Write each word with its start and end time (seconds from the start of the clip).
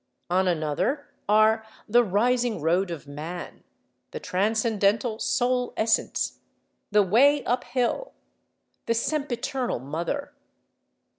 On 0.31 0.47
another 0.47 1.09
are 1.29 1.63
the 1.87 2.03
Rising 2.03 2.59
Road 2.59 2.89
of 2.89 3.05
Man, 3.05 3.63
the 4.09 4.19
Transcendental 4.19 5.19
Soul 5.19 5.75
Essence, 5.77 6.39
the 6.89 7.03
Way 7.03 7.43
Uphill, 7.45 8.11
the 8.87 8.95
Sempiternal 8.95 9.77
Mother. 9.77 10.33